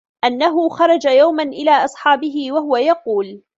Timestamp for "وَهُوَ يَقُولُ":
2.51-3.41